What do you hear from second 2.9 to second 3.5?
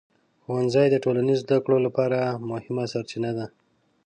سرچینه ده.